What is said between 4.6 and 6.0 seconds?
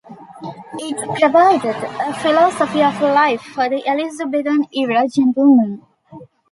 era gentleman.